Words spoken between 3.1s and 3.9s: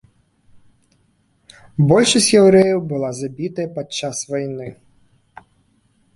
забітая пад